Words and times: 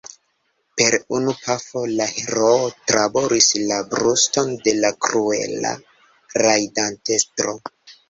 Per 0.81 0.95
unu 1.17 1.35
pafo 1.41 1.83
la 1.99 2.07
heroo 2.13 2.73
traboris 2.93 3.51
la 3.67 3.79
bruston 3.93 4.53
de 4.67 4.77
la 4.81 4.93
kruela 5.09 5.79
rajdantestro. 6.47 7.61